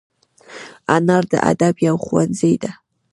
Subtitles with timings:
[0.95, 2.71] انا د ادب یو ښوونځی ده